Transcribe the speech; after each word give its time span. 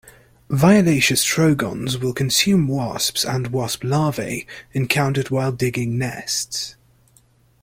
Violaceous 0.49 1.23
trogons 1.23 1.99
will 2.01 2.11
consume 2.11 2.67
wasps 2.67 3.23
and 3.23 3.49
wasp 3.49 3.83
larvae 3.83 4.47
encountered 4.73 5.29
while 5.29 5.51
digging 5.51 5.95
nests. 5.95 6.75